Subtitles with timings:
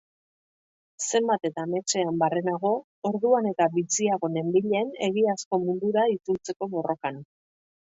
[1.09, 2.71] Zenbat eta ametsean barrenago,
[3.11, 7.25] orduan eta biziago nenbilen egiazko mundura itzultzeko borrokan.